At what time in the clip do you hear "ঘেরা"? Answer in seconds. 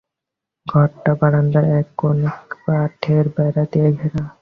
3.91-4.23